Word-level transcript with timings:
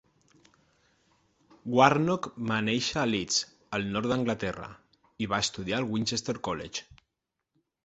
Warnock 1.79 2.29
va 2.53 2.57
néixer 2.69 2.97
a 3.03 3.05
Leeds, 3.11 3.37
al 3.79 3.87
nord 3.97 4.11
d'Anglaterra, 4.13 4.73
i 5.27 5.31
va 5.35 5.43
estudiar 5.49 5.81
al 5.83 5.89
Winchester 5.95 6.39
College. 6.51 7.01